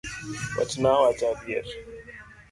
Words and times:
Wachna 0.57 0.89
awacha 0.97 1.25
adieri. 1.33 1.71